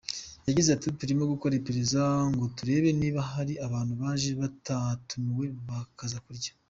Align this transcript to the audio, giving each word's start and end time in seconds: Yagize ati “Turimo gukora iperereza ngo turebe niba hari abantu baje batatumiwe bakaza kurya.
Yagize 0.47 0.69
ati 0.71 0.87
“Turimo 0.99 1.23
gukora 1.33 1.53
iperereza 1.59 2.01
ngo 2.31 2.43
turebe 2.57 2.89
niba 2.99 3.19
hari 3.31 3.53
abantu 3.65 3.93
baje 4.01 4.29
batatumiwe 4.41 5.45
bakaza 5.69 6.17
kurya. 6.25 6.51